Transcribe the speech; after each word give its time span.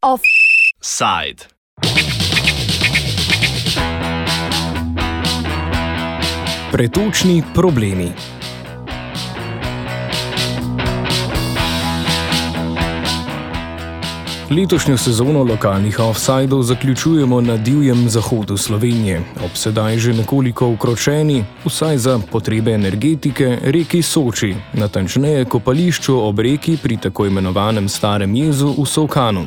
Offside. 0.00 1.48
Pretočni 6.70 7.42
problemi. 7.54 8.12
Letošnjo 14.50 14.96
sezono 14.96 15.42
lokalnih 15.42 16.00
offsajdov 16.00 16.62
zaključujemo 16.62 17.40
na 17.40 17.56
divjem 17.56 18.08
zahodu 18.08 18.56
Slovenije, 18.56 19.20
ob 19.44 19.50
sedaj 19.54 19.98
že 19.98 20.12
nekoliko 20.12 20.68
ukročeni, 20.68 21.44
vsaj 21.64 21.98
za 21.98 22.18
potrebe 22.32 22.72
energetike, 22.72 23.58
reki 23.62 24.02
Soči, 24.02 24.54
natančneje 24.72 25.44
kopališču 25.44 26.16
ob 26.18 26.38
reki 26.38 26.76
pri 26.82 26.96
tako 26.96 27.26
imenovanem 27.26 27.88
Starem 27.88 28.34
jezu 28.34 28.74
v 28.78 28.86
Sovkanu. 28.86 29.46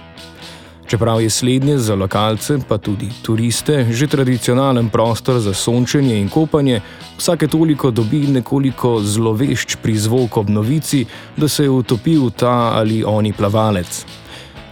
Čeprav 0.88 1.22
je 1.22 1.30
slednje 1.30 1.78
za 1.78 1.96
lokalce, 1.96 2.58
pa 2.68 2.78
tudi 2.78 3.10
turiste, 3.22 3.88
že 3.92 4.08
tradicionalen 4.08 4.90
prostor 4.90 5.40
za 5.40 5.54
sončenje 5.54 6.20
in 6.22 6.30
kopanje, 6.30 6.82
vsake 7.18 7.48
toliko 7.48 7.92
dobi 7.92 8.28
nekoliko 8.28 9.02
zlovešč 9.04 9.76
prizvok 9.84 10.38
ob 10.38 10.50
novici, 10.50 11.06
da 11.38 11.48
se 11.48 11.64
je 11.64 11.70
utopil 11.70 12.30
ta 12.30 12.72
ali 12.76 13.04
oni 13.04 13.34
plavalec. 13.34 14.23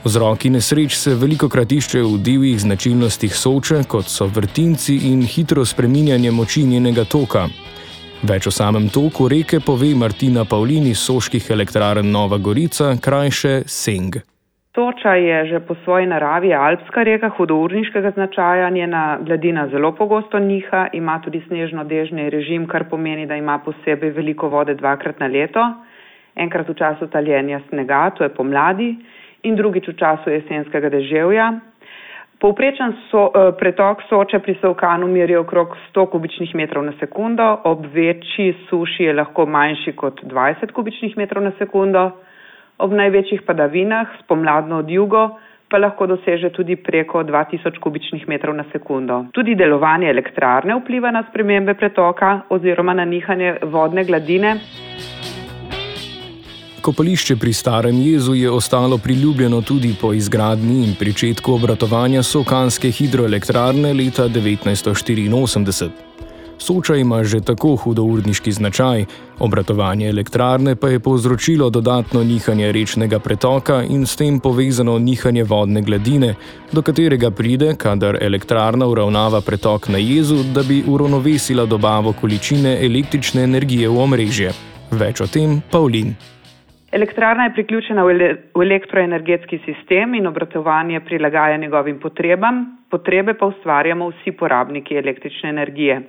Vzroki 0.02 0.50
nesreč 0.50 0.96
se 0.98 1.12
veliko 1.14 1.46
krat 1.46 1.70
iščejo 1.70 2.08
v 2.16 2.20
divjih 2.26 2.56
značilnostih 2.64 3.36
soče, 3.38 3.84
kot 3.86 4.08
so 4.10 4.26
vrtinci 4.26 4.96
in 5.12 5.22
hitro 5.22 5.62
spreminjanje 5.62 6.32
moči 6.34 6.64
njenega 6.66 7.04
toka. 7.06 7.44
Več 8.26 8.48
o 8.50 8.54
samem 8.56 8.88
toku 8.90 9.28
reke 9.30 9.60
pove 9.62 9.92
Martina 9.94 10.42
Pavlini 10.50 10.96
iz 10.96 11.04
Soških 11.06 11.52
elektrarn 11.54 12.10
Nova 12.18 12.42
Gorica, 12.42 12.96
krajše 12.98 13.54
Seng. 13.70 14.18
Soča 14.74 15.14
je 15.22 15.46
že 15.54 15.62
po 15.70 15.78
svoji 15.84 16.10
naravi 16.10 16.50
alpska 16.50 17.06
reka 17.06 17.30
hudourniškega 17.38 18.16
značaja, 18.18 18.74
njena 18.74 19.20
gladina 19.22 19.68
zelo 19.70 19.94
pogosto 19.94 20.40
niha, 20.40 20.88
ima 20.98 21.22
tudi 21.22 21.46
snežno-dežni 21.46 22.30
režim, 22.34 22.66
kar 22.66 22.90
pomeni, 22.90 23.30
da 23.30 23.38
ima 23.38 23.62
posebej 23.62 24.18
veliko 24.18 24.50
vode 24.50 24.74
dvakrat 24.82 25.20
na 25.22 25.28
leto, 25.28 25.62
enkrat 26.36 26.70
v 26.70 26.74
času 26.74 27.08
taljenja 27.14 27.62
snega, 27.70 28.10
to 28.18 28.24
je 28.24 28.34
pomladi, 28.34 28.96
in 29.44 29.56
drugič 29.56 29.88
v 29.88 29.98
času 29.98 30.30
jesenskega 30.30 30.90
deževja. 30.90 31.60
Povprečen 32.42 32.96
so, 33.12 33.30
eh, 33.30 33.52
pretok 33.54 34.02
soče 34.10 34.40
pri 34.42 34.58
Sovkanu 34.62 35.08
meri 35.08 35.36
okrog 35.38 35.78
100 35.94 36.10
kubičnih 36.10 36.56
metrov 36.56 36.84
na 36.84 36.94
sekundo, 37.00 37.62
ob 37.64 37.86
večji 37.94 38.56
suši 38.70 39.04
je 39.04 39.14
lahko 39.14 39.46
manjši 39.46 39.94
kot 39.94 40.24
20 40.26 40.72
kubičnih 40.74 41.18
metrov 41.18 41.44
na 41.44 41.52
sekundo, 41.60 42.12
ob 42.80 42.92
največjih 42.92 43.46
padavinah, 43.46 44.08
spomladno 44.24 44.80
od 44.82 44.90
jugo, 44.90 45.38
pa 45.70 45.78
lahko 45.78 46.08
doseže 46.08 46.50
tudi 46.50 46.76
preko 46.76 47.24
2000 47.24 47.78
kubičnih 47.80 48.28
metrov 48.28 48.56
na 48.56 48.66
sekundo. 48.72 49.26
Tudi 49.32 49.56
delovanje 49.56 50.10
elektrarne 50.10 50.76
vpliva 50.82 51.12
na 51.12 51.24
spremembe 51.30 51.74
pretoka 51.74 52.42
oziroma 52.50 52.94
na 52.94 53.06
nihanje 53.06 53.58
vodne 53.64 54.04
gladine. 54.04 54.58
Kopališče 56.82 57.36
pri 57.36 57.54
Starem 57.54 58.00
jezu 58.02 58.34
je 58.34 58.52
ostalo 58.52 58.98
priljubljeno 58.98 59.62
tudi 59.62 59.96
po 60.02 60.14
izgradnji 60.14 60.84
in 60.84 60.96
pričetku 61.00 61.54
obratovanja 61.54 62.24
Sokanske 62.24 62.92
hidroelektrarne 62.92 63.94
leta 63.94 64.30
1984. 64.30 65.90
Soča 66.58 66.96
ima 66.96 67.24
že 67.24 67.40
tako 67.40 67.76
hudourniški 67.76 68.52
značaj, 68.52 69.06
obratovanje 69.40 70.10
elektrarne 70.10 70.76
pa 70.76 70.90
je 70.90 71.00
povzročilo 71.00 71.70
dodatno 71.70 72.24
nihanje 72.24 72.72
rečnega 72.72 73.20
pretoka 73.20 73.84
in 73.84 74.06
s 74.06 74.16
tem 74.16 74.40
povezano 74.40 75.00
nihanje 75.00 75.44
vodne 75.44 75.82
gladine, 75.82 76.36
do 76.72 76.82
katerega 76.82 77.32
pride, 77.32 77.76
kadar 77.76 78.18
elektrarna 78.22 78.88
uravnava 78.88 79.42
pretok 79.42 79.88
na 79.88 79.98
jezu, 79.98 80.44
da 80.44 80.64
bi 80.64 80.84
uravnovesila 80.88 81.66
dobavo 81.66 82.14
količine 82.14 82.78
električne 82.86 83.44
energije 83.44 83.90
v 83.90 83.98
omrežje. 84.00 84.54
Več 84.92 85.22
o 85.22 85.28
tem 85.28 85.62
Pavlin. 85.72 86.16
Elektrarna 86.92 87.44
je 87.44 87.54
priključena 87.54 88.04
v 88.04 88.64
elektroenergetski 88.64 89.62
sistem 89.66 90.16
in 90.16 90.28
obratovanje 90.28 91.00
prilagaja 91.00 91.58
njegovim 91.58 92.00
potrebam, 92.00 92.66
potrebe 92.92 93.34
pa 93.34 93.48
ustvarjamo 93.48 94.10
vsi 94.10 94.32
porabniki 94.32 94.98
električne 95.00 95.50
energije. 95.50 96.02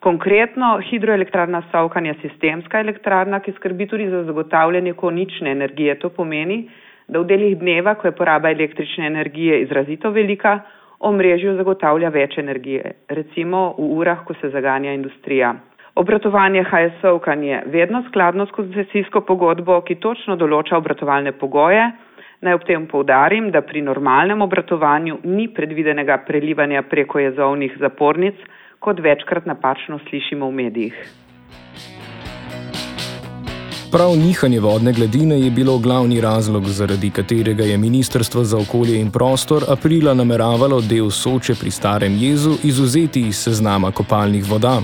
Konkretno, 0.00 0.78
hidroelektrarna 0.90 1.62
Savkan 1.72 2.06
je 2.06 2.14
sistemska 2.22 2.80
elektrarna, 2.80 3.40
ki 3.40 3.52
skrbi 3.52 3.86
tudi 3.86 4.08
za 4.08 4.22
zagotavljanje 4.24 4.92
konične 4.92 5.50
energije. 5.50 5.98
To 5.98 6.08
pomeni, 6.08 6.70
da 7.08 7.20
v 7.20 7.28
delih 7.28 7.58
dneva, 7.58 7.94
ko 7.94 8.08
je 8.08 8.16
poraba 8.16 8.50
električne 8.50 9.06
energije 9.06 9.60
izrazito 9.62 10.10
velika, 10.10 10.60
omrežju 11.00 11.56
zagotavlja 11.56 12.08
več 12.08 12.38
energije, 12.38 12.94
recimo 13.08 13.74
v 13.78 13.92
urah, 14.00 14.24
ko 14.24 14.34
se 14.40 14.48
zaganja 14.48 14.96
industrija. 14.96 15.52
Obratovanje 15.98 16.62
HSO-kan 16.64 17.42
je 17.42 17.62
vedno 17.66 18.02
skladno 18.08 18.46
s 18.46 18.50
koncesijsko 18.54 19.20
pogodbo, 19.20 19.80
ki 19.82 19.96
točno 19.98 20.36
določa 20.38 20.76
obratovalne 20.78 21.32
pogoje. 21.34 21.88
Naj 22.46 22.54
ob 22.54 22.66
tem 22.68 22.84
poudarim, 22.86 23.48
da 23.50 23.64
pri 23.66 23.82
normalnem 23.82 24.44
obratovanju 24.46 25.16
ni 25.24 25.48
predvidenega 25.50 26.20
prelivanja 26.28 26.84
preko 26.86 27.18
jezovnih 27.18 27.74
zapornic, 27.82 28.38
kot 28.78 29.02
večkrat 29.02 29.48
napačno 29.50 29.98
slišimo 30.04 30.46
v 30.46 30.54
medijih. 30.60 31.00
Prav 33.90 34.14
nihanje 34.20 34.60
vodne 34.60 34.92
gladine 34.92 35.40
je 35.40 35.50
bilo 35.50 35.78
glavni 35.82 36.20
razlog, 36.20 36.70
zaradi 36.78 37.10
katerega 37.10 37.64
je 37.64 37.78
Ministrstvo 37.78 38.44
za 38.44 38.60
okolje 38.62 39.00
in 39.00 39.10
prostor 39.10 39.66
aprila 39.66 40.14
nameravalo 40.14 40.78
del 40.80 41.10
Soče 41.10 41.58
pri 41.58 41.74
Starem 41.74 42.14
jezu 42.22 42.54
izuzeti 42.62 43.26
iz 43.32 43.42
seznama 43.48 43.90
kopalnih 43.90 44.46
voda. 44.46 44.76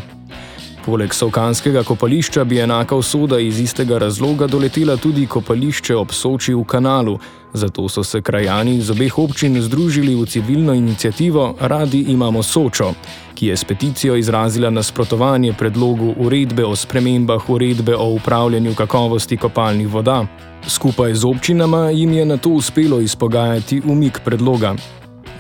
Poleg 0.84 1.14
Sovkanskega 1.14 1.82
kopališča 1.82 2.44
bi 2.44 2.58
enaka 2.60 2.96
usoda 2.96 3.38
iz 3.40 3.60
istega 3.60 3.98
razloga 3.98 4.46
doletela 4.46 4.96
tudi 4.96 5.26
kopališče 5.26 5.96
ob 5.96 6.10
Soči 6.12 6.54
v 6.54 6.64
kanalu, 6.64 7.18
zato 7.52 7.88
so 7.88 8.04
se 8.04 8.20
krajani 8.22 8.74
iz 8.76 8.90
obeh 8.90 9.18
občin 9.18 9.56
združili 9.62 10.14
v 10.14 10.26
civilno 10.26 10.74
inicijativo 10.74 11.54
Radi 11.60 12.04
imamo 12.08 12.42
Sočo, 12.42 12.92
ki 13.34 13.46
je 13.46 13.56
s 13.56 13.64
peticijo 13.64 14.16
izrazila 14.16 14.70
nasprotovanje 14.70 15.52
predlogu 15.52 16.14
uredbe 16.18 16.64
o 16.64 16.76
spremembah 16.76 17.50
uredbe 17.50 17.96
o 17.96 18.08
upravljanju 18.08 18.74
kakovosti 18.74 19.36
kopalnih 19.36 19.88
voda. 19.88 20.26
Skupaj 20.68 21.14
z 21.14 21.24
občinama 21.24 21.90
jim 21.90 22.12
je 22.12 22.24
na 22.24 22.36
to 22.36 22.50
uspelo 22.50 23.00
izpogajati 23.00 23.82
umik 23.86 24.20
predloga. 24.24 24.74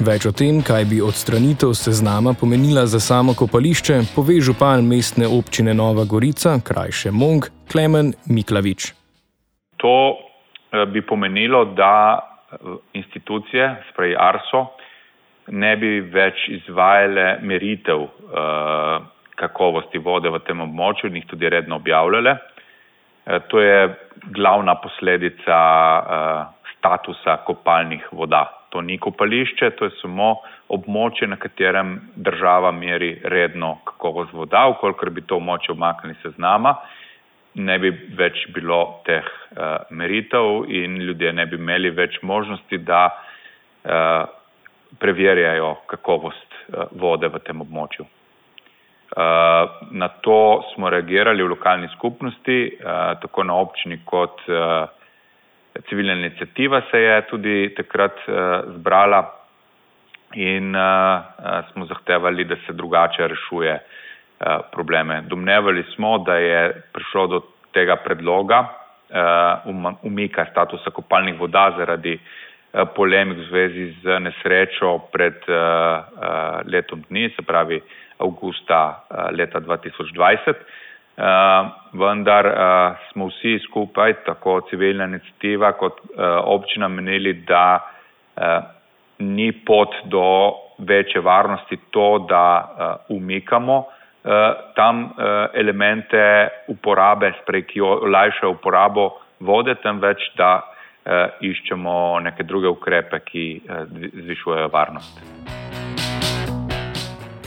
Več 0.02 0.24
o 0.26 0.32
tem, 0.34 0.56
kaj 0.58 0.88
bi 0.90 0.96
odstranitev 0.98 1.70
seznama 1.78 2.32
pomenila 2.34 2.82
za 2.90 2.98
samo 2.98 3.30
kopališče, 3.38 4.00
pove 4.16 4.40
župan 4.42 4.82
mestne 4.82 5.28
občine 5.30 5.70
Nova 5.70 6.02
Gorica, 6.02 6.56
krajše 6.58 7.12
Mong, 7.14 7.46
Klemen 7.70 8.10
Miklavič. 8.26 8.90
To 9.78 9.94
eh, 10.18 10.82
bi 10.90 10.98
pomenilo, 10.98 11.62
da 11.78 12.18
eh, 12.18 12.74
institucije, 12.98 13.68
sprej 13.92 14.16
Arso, 14.18 14.64
ne 15.54 15.76
bi 15.78 16.00
več 16.10 16.42
izvajale 16.48 17.26
meritev 17.44 18.00
uh, 18.00 19.04
kakovosti 19.36 20.00
vode 20.00 20.32
v 20.32 20.40
tem 20.48 20.62
območju 20.64 21.10
in 21.10 21.18
jih 21.20 21.26
tudi 21.28 21.50
redno 21.52 21.76
objavljale. 21.76 22.32
To 23.52 23.60
je 23.60 23.90
glavna 24.32 24.72
posledica 24.80 25.58
statusa 26.72 27.36
kopalnih 27.44 28.08
voda 28.12 28.46
to 28.74 28.80
ni 28.82 28.98
kopališče, 28.98 29.70
to 29.78 29.86
je 29.86 29.92
samo 30.00 30.32
območje, 30.74 31.28
na 31.30 31.36
katerem 31.38 31.94
država 32.16 32.72
meri 32.74 33.12
redno 33.22 33.76
kakovost 33.86 34.32
voda. 34.34 34.64
Ukolikor 34.72 35.12
bi 35.14 35.22
to 35.22 35.38
območje 35.38 35.76
omaknili 35.76 36.16
se 36.22 36.32
z 36.34 36.42
nama, 36.42 36.74
ne 37.54 37.76
bi 37.78 37.92
več 38.18 38.48
bilo 38.56 38.80
teh 39.06 39.22
uh, 39.22 39.86
meritev 39.94 40.66
in 40.66 40.98
ljudje 41.06 41.30
ne 41.38 41.46
bi 41.46 41.60
imeli 41.60 41.92
več 41.94 42.18
možnosti, 42.26 42.80
da 42.82 43.04
uh, 43.14 44.26
preverjajo 44.98 45.70
kakovost 45.94 46.58
uh, 46.58 46.90
vode 46.98 47.30
v 47.30 47.44
tem 47.46 47.62
območju. 47.62 48.08
Uh, 49.14 49.70
na 49.94 50.10
to 50.26 50.64
smo 50.72 50.90
reagirali 50.90 51.46
v 51.46 51.54
lokalni 51.54 51.86
skupnosti, 51.94 52.58
uh, 52.74 53.14
tako 53.22 53.46
na 53.46 53.62
občini 53.62 54.00
kot 54.02 54.42
uh, 54.50 54.90
civilna 55.88 56.12
inicijativa 56.12 56.82
se 56.90 56.98
je 56.98 57.26
tudi 57.26 57.74
takrat 57.76 58.16
uh, 58.28 58.34
zbrala 58.74 59.34
in 60.34 60.76
uh, 60.76 60.82
uh, 60.82 61.72
smo 61.72 61.86
zahtevali, 61.86 62.44
da 62.44 62.56
se 62.66 62.72
drugače 62.72 63.28
rešuje 63.28 63.78
probleme. 64.72 65.22
Domnevali 65.26 65.84
smo, 65.94 66.18
da 66.18 66.34
je 66.36 66.82
prišlo 66.92 67.26
do 67.26 67.40
tega 67.72 67.96
predloga 67.96 68.68
umika 70.02 70.46
statusa 70.50 70.90
kopalnih 70.90 71.38
voda 71.40 71.70
zaradi 71.78 72.18
polemik 72.96 73.38
v 73.38 73.44
zvezi 73.48 73.94
z 74.02 74.18
nesrečo 74.20 74.98
pred 75.12 75.38
letom 76.66 77.04
dni, 77.08 77.30
se 77.36 77.42
pravi 77.42 77.80
avgusta 78.18 79.06
leta 79.32 79.60
2020. 79.60 80.54
Vendar 81.94 82.46
smo 83.12 83.28
vsi 83.30 83.58
skupaj, 83.68 84.14
tako 84.26 84.60
civilna 84.70 85.04
inicijativa 85.04 85.72
kot 85.72 86.00
občina, 86.44 86.88
menili, 86.88 87.32
da 87.46 87.80
ni 89.18 89.52
pot 89.52 89.94
do 90.04 90.52
večje 90.78 91.20
varnosti 91.20 91.78
to, 91.90 92.26
da 92.28 92.44
umikamo 93.08 93.84
tam 94.74 95.10
elemente 95.54 96.48
uporabe, 96.68 97.32
sprej, 97.42 97.62
ki 97.62 97.80
olajšajo 97.80 98.56
uporabo 98.56 99.10
vode, 99.40 99.74
temveč 99.82 100.30
da 100.36 100.62
iščemo 101.40 102.20
neke 102.24 102.42
druge 102.42 102.68
ukrepe, 102.68 103.20
ki 103.28 103.46
zvišujejo 104.24 104.72
varnost. 104.72 105.63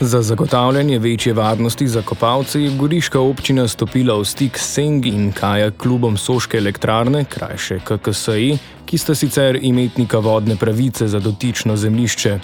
Za 0.00 0.22
zagotavljanje 0.22 0.98
večje 0.98 1.32
varnosti 1.32 1.88
za 1.88 2.02
kopalce 2.02 2.62
je 2.62 2.70
Goriška 2.78 3.20
občina 3.20 3.68
stopila 3.68 4.14
v 4.14 4.24
stik 4.24 4.58
s 4.58 4.74
Seng 4.74 5.06
in 5.06 5.32
Kaja 5.32 5.70
klubom 5.70 6.16
Soške 6.16 6.58
elektrarne, 6.58 7.24
krajše 7.24 7.78
KKSI, 7.84 8.58
ki 8.86 8.98
sta 8.98 9.14
sicer 9.14 9.58
imetnika 9.62 10.18
vodne 10.18 10.56
pravice 10.56 11.08
za 11.08 11.18
dotično 11.18 11.76
zemljišče. 11.76 12.38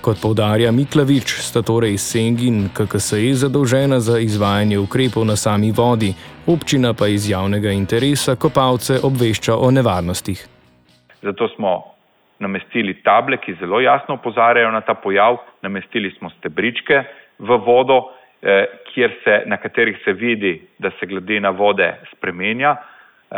Kot 0.00 0.18
povdarja 0.22 0.72
Miklavič, 0.72 1.38
sta 1.38 1.62
torej 1.62 1.98
Seng 1.98 2.42
in 2.42 2.68
KKSI 2.74 3.34
zadolžena 3.34 4.00
za 4.00 4.18
izvajanje 4.18 4.78
ukrepov 4.78 5.24
na 5.24 5.36
sami 5.36 5.70
vodi, 5.72 6.14
občina 6.46 6.94
pa 6.94 7.06
iz 7.06 7.30
javnega 7.30 7.70
interesa 7.70 8.34
kopalce 8.36 8.98
obvešča 9.02 9.56
o 9.56 9.70
nevarnostih. 9.70 10.46
Zato 11.22 11.48
smo 11.56 11.97
namestili 12.38 12.94
table, 13.02 13.36
ki 13.36 13.56
zelo 13.60 13.80
jasno 13.80 14.14
opozarjajo 14.14 14.70
na 14.70 14.80
ta 14.80 14.94
pojav, 14.94 15.38
namestili 15.62 16.10
smo 16.18 16.30
stebričke 16.30 17.02
v 17.38 17.56
vodo, 17.66 18.02
eh, 18.42 18.66
se, 19.24 19.42
na 19.46 19.56
katerih 19.56 19.98
se 20.04 20.12
vidi, 20.12 20.60
da 20.78 20.90
se 21.00 21.06
gladina 21.06 21.50
vode 21.50 21.94
spremenja 22.12 22.76
eh, 23.30 23.36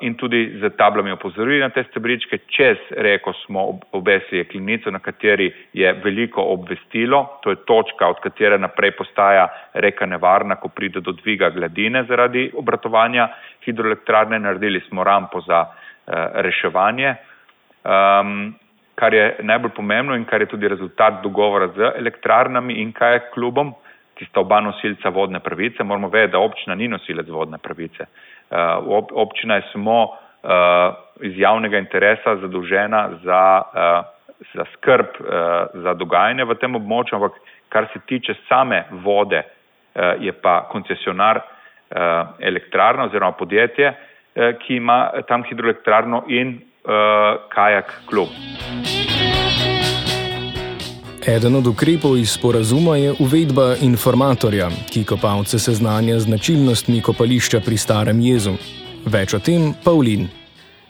in 0.00 0.14
tudi 0.14 0.58
z 0.60 0.70
tablami 0.76 1.10
opozorili 1.10 1.60
na 1.60 1.68
te 1.70 1.84
stebričke. 1.90 2.38
Čez 2.46 2.78
reko 2.90 3.32
smo 3.32 3.78
obesili 3.92 4.38
jeklinico, 4.38 4.90
na 4.90 4.98
kateri 4.98 5.52
je 5.72 5.92
veliko 5.92 6.42
obvestilo, 6.42 7.40
to 7.42 7.50
je 7.50 7.56
točka, 7.66 8.08
od 8.08 8.20
katere 8.20 8.58
naprej 8.58 8.90
postaja 8.90 9.48
reka 9.74 10.06
nevarna, 10.06 10.56
ko 10.56 10.68
pride 10.68 11.00
do 11.00 11.12
dviga 11.12 11.50
gladine 11.50 12.04
zaradi 12.04 12.50
obratovanja 12.54 13.28
hidroelektrarne. 13.64 14.38
Naredili 14.38 14.80
smo 14.88 15.04
rampo 15.04 15.40
za 15.40 15.66
eh, 15.66 16.12
reševanje. 16.34 17.14
Um, 17.86 18.54
kar 18.94 19.14
je 19.14 19.36
najbolj 19.42 19.70
pomembno 19.76 20.16
in 20.16 20.24
kar 20.24 20.40
je 20.40 20.48
tudi 20.50 20.68
rezultat 20.68 21.20
dogovora 21.22 21.68
z 21.76 21.92
elektrarnami 22.00 22.80
in 22.82 22.92
kaj 22.92 23.12
je 23.14 23.26
klubom, 23.34 23.74
ki 24.16 24.24
sta 24.30 24.40
oba 24.40 24.60
nosilca 24.64 25.12
vodne 25.12 25.40
pravice. 25.40 25.84
Moramo 25.84 26.08
vedeti, 26.08 26.32
da 26.32 26.40
občina 26.40 26.74
ni 26.74 26.88
nosilec 26.88 27.28
vodne 27.28 27.58
pravice. 27.62 28.08
Uh, 28.50 28.88
ob, 28.98 29.12
občina 29.12 29.60
je 29.60 29.68
samo 29.72 29.98
uh, 30.02 30.96
iz 31.20 31.38
javnega 31.38 31.78
interesa 31.78 32.36
zadolžena 32.40 33.02
za, 33.24 33.42
uh, 33.62 34.40
za 34.54 34.64
skrb 34.72 35.20
uh, 35.20 35.28
za 35.82 35.94
dogajanje 35.94 36.44
v 36.44 36.56
tem 36.60 36.74
območju, 36.74 37.20
ampak 37.20 37.36
kar 37.68 37.90
se 37.92 38.00
tiče 38.08 38.34
same 38.48 38.84
vode, 39.04 39.42
uh, 39.44 40.14
je 40.22 40.32
pa 40.32 40.62
koncesionar 40.72 41.42
uh, 41.42 42.32
elektrarna 42.40 43.10
oziroma 43.10 43.36
podjetje, 43.36 43.92
uh, 43.92 44.56
ki 44.64 44.80
ima 44.80 45.10
tam 45.28 45.44
hidroelektrarno 45.44 46.24
in 46.28 46.56
kajak 47.54 47.92
klub. 48.06 48.28
Eden 51.26 51.56
od 51.58 51.66
ukrepov 51.66 52.14
iz 52.16 52.30
sporazuma 52.38 52.96
je 52.96 53.10
uvedba 53.18 53.74
informatorja, 53.82 54.68
ki 54.92 55.02
kopalce 55.04 55.58
seznanja 55.58 56.20
z 56.22 56.30
značilnostmi 56.30 57.02
kopališča 57.02 57.58
pri 57.66 57.76
Starem 57.76 58.20
Jezu. 58.22 58.54
Več 59.10 59.34
o 59.34 59.40
tem, 59.42 59.74
Pavlin. 59.84 60.28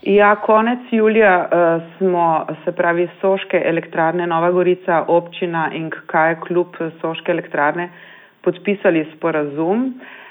Ja, 0.04 0.34
konec 0.36 0.92
julija 0.92 1.32
uh, 1.48 1.80
smo, 1.96 2.44
se 2.64 2.72
pravi, 2.76 3.08
Soške 3.20 3.62
elektrarne 3.64 4.26
Nova 4.26 4.52
Gorica, 4.52 5.06
občina 5.08 5.70
in 5.72 5.88
kaj 6.12 6.36
klub 6.44 6.76
Soške 7.00 7.32
elektrarne 7.32 7.88
podpisali 8.44 9.06
sporazum. 9.16 9.88
Uh, 9.88 10.25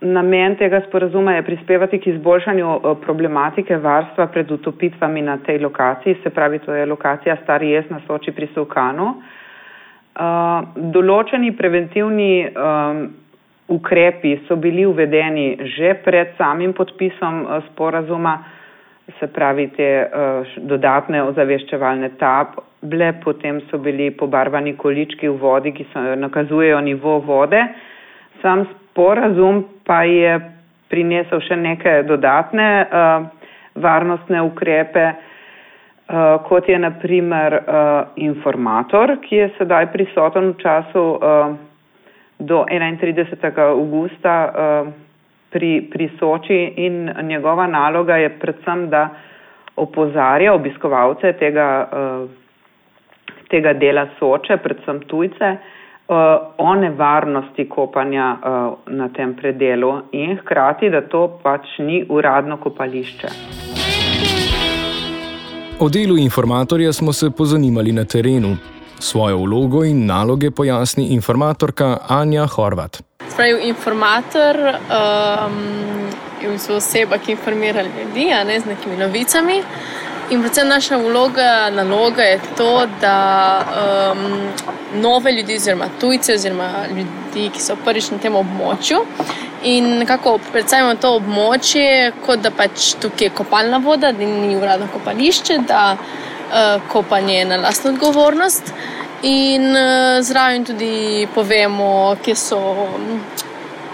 namen 0.00 0.56
tega 0.58 0.80
sporazuma 0.88 1.32
je 1.34 1.42
prispevati 1.42 2.00
k 2.00 2.06
izboljšanju 2.06 2.80
problematike 3.04 3.76
varstva 3.76 4.26
pred 4.26 4.50
utopitvami 4.50 5.22
na 5.22 5.38
tej 5.38 5.58
lokaciji, 5.58 6.16
se 6.22 6.30
pravi, 6.30 6.58
to 6.58 6.74
je 6.74 6.86
lokacija 6.86 7.36
Stari 7.42 7.70
Jez 7.70 7.84
na 7.90 8.00
Soči 8.06 8.32
pri 8.32 8.48
Sovkanu. 8.54 9.14
Določeni 10.76 11.52
preventivni 11.56 12.48
ukrepi 13.70 14.40
so 14.48 14.56
bili 14.56 14.86
uvedeni 14.86 15.58
že 15.76 15.94
pred 16.04 16.34
samim 16.38 16.72
podpisom 16.72 17.46
sporazuma, 17.70 18.42
se 19.18 19.26
pravi, 19.26 19.68
te 19.74 19.86
dodatne 20.56 21.22
ozaveščevalne 21.22 22.12
table, 22.18 23.12
potem 23.24 23.60
so 23.70 23.78
bili 23.78 24.10
pobarvani 24.10 24.76
količki 24.78 25.28
v 25.28 25.38
vodi, 25.38 25.72
ki 25.72 25.86
so, 25.92 26.02
nakazujejo 26.18 26.80
nivo 26.80 27.18
vode. 27.26 27.62
Sam 28.42 28.66
sporazum 29.00 29.64
pa 29.88 30.04
je 30.04 30.36
prinesel 30.92 31.40
še 31.40 31.56
neke 31.56 32.02
dodatne 32.04 32.68
uh, 32.84 33.24
varnostne 33.80 34.42
ukrepe, 34.44 35.04
uh, 35.08 36.36
kot 36.44 36.68
je 36.68 36.76
naprimer 36.76 37.56
uh, 37.56 38.12
informator, 38.20 39.16
ki 39.24 39.40
je 39.40 39.48
sedaj 39.56 39.88
prisoten 39.94 40.52
v 40.52 40.60
času 40.60 41.04
uh, 41.16 41.56
do 42.36 42.60
31. 42.68 43.40
augusta 43.70 44.36
uh, 44.44 44.92
pri, 45.48 45.72
pri 45.88 46.12
Soči 46.20 46.60
in 46.84 47.08
njegova 47.24 47.64
naloga 47.66 48.20
je 48.20 48.28
predvsem, 48.36 48.90
da 48.92 49.08
opozarja 49.80 50.52
obiskovalce 50.52 51.32
tega, 51.40 51.68
uh, 51.88 53.36
tega 53.48 53.72
dela 53.72 54.10
Soče, 54.18 54.60
predvsem 54.60 55.06
tujce, 55.08 55.56
uh, 55.56 55.79
o 56.58 56.74
nevarnosti 56.74 57.68
kopanja 57.68 58.36
na 58.86 59.08
tem 59.08 59.34
predelu 59.34 60.02
in 60.12 60.36
hkrati, 60.38 60.90
da 60.90 61.00
to 61.00 61.28
pač 61.42 61.78
ni 61.78 62.04
uradno 62.08 62.56
kopališče. 62.56 63.28
O 65.80 65.88
delu 65.88 66.18
informatorja 66.18 66.92
smo 66.92 67.12
se 67.12 67.30
pozanimali 67.30 67.92
na 67.92 68.04
terenu. 68.04 68.56
Svojo 68.98 69.38
vlogo 69.38 69.84
in 69.84 70.06
naloge 70.06 70.50
pojasni 70.50 71.06
informatorka 71.14 71.98
Anja 72.08 72.46
Horvat. 72.46 73.02
Spravi, 73.28 73.68
informator 73.68 74.56
um, 74.60 75.56
je 76.42 76.76
oseba, 76.76 77.18
ki 77.18 77.32
informira 77.32 77.82
ljudi 77.82 78.26
ne, 78.46 78.60
z 78.60 78.66
nekimi 78.66 78.96
novicami. 78.96 79.62
In 80.30 80.40
predvsem 80.44 80.68
naša 80.68 80.96
vloga, 80.96 81.70
naloga 81.70 82.22
je 82.22 82.40
to, 82.56 82.86
da 83.00 83.14
um, 84.12 84.20
nove 85.02 85.32
ljudi, 85.32 85.56
oziroma 85.56 85.88
tujce, 86.00 86.34
oziroma 86.34 86.68
ljudi, 86.88 87.48
ki 87.54 87.62
so 87.62 87.74
prvič 87.84 88.12
na 88.14 88.18
tem 88.22 88.36
območju. 88.38 89.00
In 89.66 89.88
nekako 89.98 90.36
predstavljamo 90.52 90.94
to 91.02 91.10
območje, 91.18 92.12
kot 92.26 92.46
da 92.46 92.54
pač 92.54 92.92
tukaj 93.02 93.26
je 93.26 93.34
kopalna 93.34 93.82
voda, 93.82 94.12
da 94.12 94.26
ni 94.26 94.54
uradno 94.56 94.86
kopališče, 94.92 95.58
da 95.68 95.82
uh, 95.98 96.88
kopanje 96.92 97.34
je 97.38 97.44
na 97.50 97.58
lastno 97.66 97.90
odgovornost. 97.90 98.70
In 99.26 99.66
uh, 99.74 100.22
zraven 100.22 100.64
tudi 100.64 101.26
povemo, 101.34 102.16
kje 102.22 102.38
so 102.38 102.60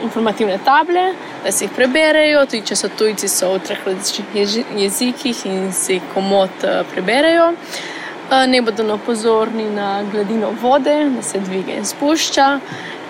informativne 0.02 0.58
table, 0.64 1.14
da 1.44 1.52
se 1.52 1.64
jih 1.64 1.72
preberejo, 1.76 2.44
tudi 2.46 2.62
če 2.66 2.76
so 2.76 2.88
tujci, 2.98 3.28
so 3.28 3.52
v 3.54 3.62
treh 3.66 3.86
različnih 3.86 4.58
jezikih 4.82 5.44
in 5.46 5.72
si 5.72 6.00
komod 6.14 6.64
eh, 6.64 6.82
preberejo. 6.92 7.52
Eh, 8.30 8.46
ne 8.46 8.62
bodo 8.62 8.82
napozorni 8.82 9.70
na 9.70 10.02
gladino 10.12 10.50
vode, 10.62 10.96
da 11.16 11.22
se 11.22 11.40
dviga 11.40 11.78
in 11.78 11.84
spušča, 11.84 12.48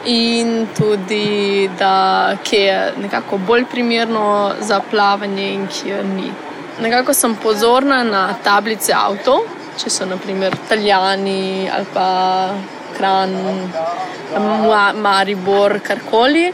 in 0.07 0.67
tudi, 0.77 1.71
da 1.79 2.37
je 2.51 2.93
nekako 3.03 3.39
bolj 3.39 3.65
primerno 3.71 4.53
za 4.61 4.81
plavanje 4.91 5.53
in 5.55 5.67
kje 5.67 6.05
ni. 6.05 6.31
Nekako 6.81 7.15
sem 7.15 7.37
pozorna 7.43 8.03
na 8.05 8.29
tablice 8.45 8.93
avtomobilov, 8.93 9.57
če 9.77 9.91
so 9.93 10.07
naprimer 10.09 10.55
Italijani 10.57 11.69
ali 11.73 11.87
pa 11.95 12.09
Kran, 12.97 13.35
Maribor, 14.95 15.81
karkoli. 15.81 16.53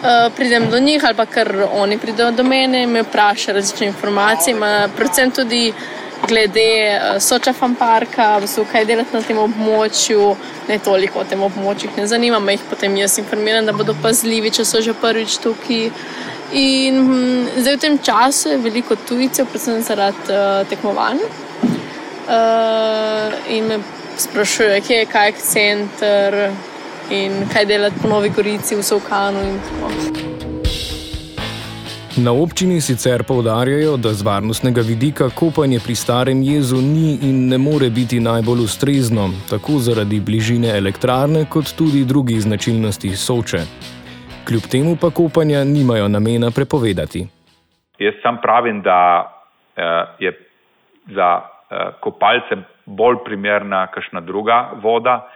Uh, 0.00 0.32
pridem 0.36 0.70
do 0.70 0.78
njih 0.80 1.04
ali 1.04 1.14
pa 1.14 1.26
kar 1.26 1.48
oni 1.72 1.98
pridejo 1.98 2.30
do 2.32 2.42
mene 2.42 2.82
in 2.82 2.90
me 2.90 3.02
vprašajo 3.02 3.54
različne 3.54 3.86
informacije, 3.86 4.54
ima 4.56 4.88
predvsem 4.96 5.30
tudi 5.30 5.72
glede 6.28 6.96
uh, 6.96 7.22
Soča 7.22 7.52
Famparka, 7.52 8.40
kaj 8.72 8.84
delati 8.84 9.16
na 9.16 9.22
tem 9.22 9.38
območju, 9.38 10.36
ne 10.68 10.78
toliko 10.78 11.20
o 11.20 11.24
tem 11.24 11.42
območju, 11.42 11.90
ne 11.96 12.06
zanima 12.06 12.38
me 12.38 12.52
jih, 12.56 12.64
potem 12.70 12.96
jaz 12.96 13.18
informiram, 13.18 13.66
da 13.66 13.72
bodo 13.72 13.94
pazljivi, 14.02 14.50
če 14.50 14.64
so 14.64 14.80
že 14.80 14.94
prvič 14.94 15.36
tukaj. 15.44 15.90
In 16.56 16.96
hm, 17.06 17.60
zdaj 17.60 17.76
v 17.76 17.80
tem 17.84 17.98
času 17.98 18.48
je 18.54 18.58
veliko 18.58 18.96
tujcev, 18.96 19.46
predvsem 19.52 19.82
zaradi 19.86 20.32
uh, 20.32 20.64
tekmovanj. 20.70 21.20
Uh, 22.30 23.36
in 23.48 23.68
me 23.68 23.78
sprašujejo, 24.16 24.82
kje 24.86 24.96
je 24.96 25.06
kaj 25.06 25.32
center. 25.44 26.40
In 27.10 27.32
kaj 27.52 27.64
delati 27.64 27.96
po 28.02 28.08
Novi 28.08 28.28
Gorici, 28.28 28.76
v 28.76 28.82
Sovkanu 28.82 29.38
in 29.42 29.58
tako. 29.58 29.90
Na 32.24 32.32
občini 32.32 32.80
sicer 32.80 33.22
povdarjajo, 33.24 33.96
da 33.96 34.12
z 34.12 34.22
varnostnega 34.22 34.80
vidika 34.80 35.30
kopanje 35.30 35.78
pri 35.84 35.94
starem 35.94 36.42
jezu 36.42 36.76
ni 36.76 37.18
in 37.22 37.48
ne 37.48 37.58
more 37.58 37.90
biti 37.90 38.20
najbolj 38.20 38.64
ustrezno, 38.64 39.28
tako 39.50 39.78
zaradi 39.78 40.20
bližine 40.20 40.68
elektrarne, 40.78 41.44
kot 41.50 41.72
tudi 41.78 42.04
drugih 42.04 42.42
značilnosti 42.42 43.16
soče. 43.16 43.62
Kljub 44.48 44.62
temu 44.70 44.96
pa 45.00 45.10
kopanja 45.10 45.64
nimajo 45.64 46.08
namena 46.08 46.50
prepovedati. 46.50 47.26
Jaz 47.98 48.14
sam 48.22 48.38
pravim, 48.42 48.82
da 48.82 49.30
eh, 49.76 50.04
je 50.18 50.32
za 51.14 51.40
eh, 51.40 51.76
kopalce 52.00 52.56
bolj 52.86 53.16
primerna 53.24 53.86
kakšna 53.86 54.20
druga 54.20 54.70
voda, 54.82 55.30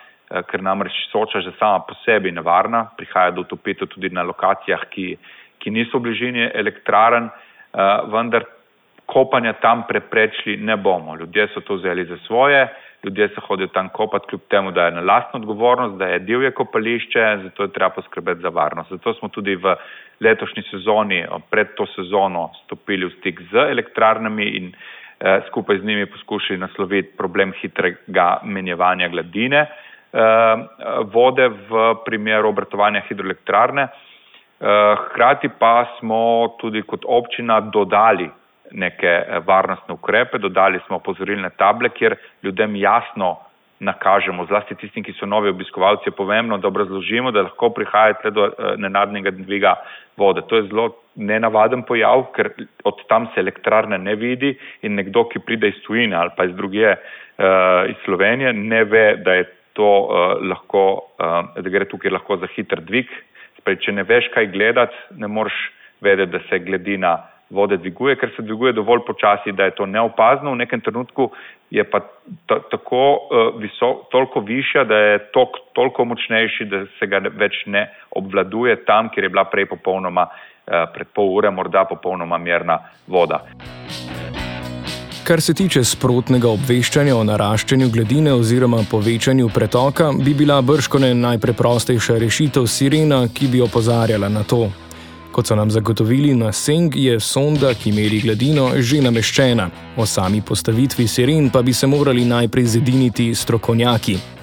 ker 0.50 0.62
namreč 0.62 0.92
soča 1.12 1.40
že 1.40 1.52
sama 1.58 1.84
po 1.86 1.94
sebi 2.04 2.32
nevarna, 2.32 2.88
prihaja 2.96 3.30
do 3.30 3.40
utopitev 3.40 3.88
tudi 3.88 4.08
na 4.10 4.22
lokacijah, 4.22 4.88
ki 4.90 5.18
ki 5.64 5.72
niso 5.72 5.98
v 5.98 6.10
bližini 6.10 6.50
elektraren, 6.52 7.30
uh, 7.32 8.04
vendar 8.12 8.44
kopanja 9.08 9.56
tam 9.64 9.86
preprečili 9.88 10.60
ne 10.60 10.76
bomo. 10.76 11.16
Ljudje 11.16 11.48
so 11.54 11.60
to 11.64 11.78
vzeli 11.80 12.04
za 12.04 12.16
svoje, 12.26 12.68
ljudje 13.04 13.28
se 13.28 13.40
hodijo 13.40 13.68
tam 13.72 13.88
kopati, 13.88 14.28
kljub 14.28 14.40
temu, 14.48 14.72
da 14.72 14.86
je 14.86 14.96
na 14.96 15.00
lastno 15.00 15.40
odgovornost, 15.40 15.96
da 16.00 16.06
je 16.06 16.18
divje 16.18 16.50
kopališče, 16.50 17.24
zato 17.42 17.62
je 17.62 17.72
treba 17.72 17.90
poskrbeti 17.90 18.40
za 18.40 18.48
varnost. 18.48 18.90
Zato 18.90 19.14
smo 19.14 19.28
tudi 19.28 19.56
v 19.56 19.76
letošnji 20.20 20.62
sezoni, 20.70 21.24
pred 21.50 21.74
to 21.76 21.86
sezono, 21.96 22.50
stopili 22.64 23.06
v 23.06 23.16
stik 23.18 23.40
z 23.52 23.66
elektrarnami 23.72 24.44
in 24.56 24.72
eh, 24.72 25.40
skupaj 25.48 25.78
z 25.78 25.84
njimi 25.84 26.06
poskušali 26.06 26.58
nasloviti 26.58 27.16
problem 27.16 27.52
hitrega 27.60 28.40
menjevanja 28.44 29.08
gladine 29.08 29.60
eh, 29.60 29.93
vode 31.10 31.48
v 31.68 31.80
primeru 32.04 32.48
obratovanja 32.52 33.00
hidroelektrarne. 33.08 33.88
Eh, 34.64 34.96
hkrati 34.96 35.48
pa 35.58 35.84
smo 35.98 36.54
tudi 36.60 36.82
kot 36.82 37.02
občina 37.04 37.60
dodali 37.60 38.30
neke 38.70 39.08
eh, 39.08 39.40
varnostne 39.44 39.94
ukrepe, 39.94 40.38
dodali 40.38 40.78
smo 40.86 40.96
opozorilne 40.96 41.50
table, 41.58 41.88
kjer 41.88 42.14
ljudem 42.42 42.76
jasno 42.76 43.36
nakažemo, 43.84 44.46
zlasti 44.46 44.76
tistim, 44.80 45.04
ki 45.04 45.12
so 45.18 45.26
novi 45.26 45.50
obiskovalci, 45.50 46.08
je 46.08 46.14
pomembno, 46.16 46.56
da 46.58 46.70
obrazložimo, 46.70 47.32
da 47.34 47.42
lahko 47.48 47.72
prihajate 47.74 48.30
do 48.30 48.46
eh, 48.46 48.76
nenadnega 48.78 49.34
dviga 49.34 49.74
vode. 50.16 50.46
To 50.48 50.56
je 50.56 50.68
zelo 50.70 50.86
nenavaden 51.14 51.82
pojav, 51.82 52.28
ker 52.32 52.52
od 52.84 53.02
tam 53.10 53.26
se 53.34 53.42
elektrarne 53.42 53.98
ne 53.98 54.14
vidi 54.14 54.54
in 54.82 54.94
nekdo, 54.94 55.26
ki 55.28 55.42
pride 55.44 55.74
iz 55.74 55.82
tujine 55.84 56.16
ali 56.16 56.30
pa 56.36 56.46
iz 56.46 56.54
druge, 56.56 56.94
iz 57.90 57.96
Slovenije, 58.04 58.52
ne 58.52 58.84
ve, 58.84 59.04
da 59.16 59.32
je 59.34 59.44
to 59.74 59.90
lahko, 60.46 60.82
da 61.18 61.70
gre 61.70 61.86
tukaj 61.90 62.12
lahko 62.14 62.36
za 62.38 62.48
hiter 62.54 62.80
dvig 62.80 63.10
Prej, 63.64 63.80
če 63.80 63.94
ne 63.96 64.04
veš, 64.04 64.28
kaj 64.34 64.50
gledati, 64.52 64.96
ne 65.20 65.28
moreš 65.30 65.54
vedeti, 66.04 66.32
da 66.34 66.40
se 66.50 66.60
gladina 66.60 67.14
vode 67.54 67.78
dviguje, 67.80 68.16
ker 68.20 68.32
se 68.36 68.42
dviguje 68.44 68.74
dovolj 68.76 69.04
počasi, 69.06 69.54
da 69.56 69.68
je 69.68 69.76
to 69.78 69.86
neopazno. 69.88 70.52
V 70.52 70.60
nekem 70.60 70.82
trenutku 70.84 71.30
je 71.72 71.84
pa 71.88 72.02
tako 72.48 73.02
uh, 73.04 73.54
visok, 73.60 74.08
toliko 74.12 74.42
višja, 74.44 74.84
da 74.88 74.98
je 74.98 75.22
tok 75.36 75.60
toliko 75.76 76.04
močnejši, 76.12 76.66
da 76.68 76.82
se 76.98 77.08
ga 77.08 77.22
več 77.24 77.62
ne 77.66 77.86
obvladuje 78.16 78.76
tam, 78.84 79.08
kjer 79.12 79.28
je 79.28 79.32
bila 79.36 79.46
prej 79.48 79.70
popolnoma, 79.72 80.26
uh, 80.28 80.84
pred 80.92 81.08
pol 81.14 81.32
ure, 81.38 81.52
morda 81.54 81.86
popolnoma 81.88 82.40
mirna 82.42 82.82
voda. 83.08 83.40
Kar 85.24 85.40
se 85.40 85.54
tiče 85.56 85.80
sprotnega 85.88 86.50
obveščanja 86.52 87.14
o 87.16 87.22
naraščanju 87.24 87.86
gladine 87.88 88.34
oziroma 88.36 88.82
povečanju 88.90 89.48
pretoka, 89.54 90.10
bi 90.12 90.34
bila 90.36 90.58
brškone 90.60 91.14
najpreprostejša 91.16 92.18
rešitev 92.20 92.66
sirena, 92.68 93.22
ki 93.32 93.48
bi 93.48 93.62
opozarjala 93.64 94.28
na 94.28 94.42
to. 94.44 94.66
Kot 95.32 95.48
so 95.48 95.56
nam 95.56 95.72
zagotovili 95.72 96.34
na 96.36 96.52
Seng, 96.52 96.92
je 96.96 97.16
sonda, 97.20 97.72
ki 97.72 97.94
meri 97.96 98.20
gladino, 98.20 98.68
že 98.76 99.00
nameščena. 99.00 99.70
O 99.96 100.04
sami 100.06 100.44
postavitvi 100.44 101.08
siren 101.08 101.48
pa 101.50 101.62
bi 101.62 101.72
se 101.72 101.88
morali 101.88 102.28
najprej 102.28 102.66
zediniti 102.76 103.32
strokovnjaki. 103.34 104.33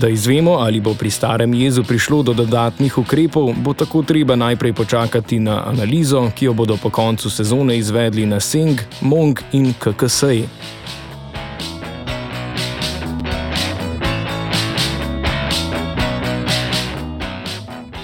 Da 0.00 0.08
izvemo, 0.08 0.52
ali 0.52 0.80
bo 0.80 0.94
pri 0.94 1.10
starem 1.10 1.54
jezu 1.54 1.84
prišlo 1.84 2.22
do 2.22 2.32
dodatnih 2.32 2.98
ukrepov, 2.98 3.54
bo 3.56 3.72
tako 3.72 4.02
treba 4.02 4.36
najprej 4.36 4.72
počakati 4.72 5.38
na 5.38 5.62
analizo, 5.68 6.30
ki 6.34 6.44
jo 6.44 6.52
bodo 6.52 6.76
po 6.76 6.90
koncu 6.90 7.30
sezone 7.30 7.78
izvedli 7.78 8.26
na 8.26 8.40
Seng, 8.40 8.80
Mong 9.00 9.40
in 9.52 9.74
KKS. 9.78 10.24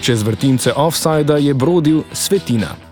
Čez 0.03 0.23
vrtince 0.23 0.73
offsajda 0.77 1.37
je 1.37 1.55
brodil 1.55 2.03
svetina. 2.13 2.92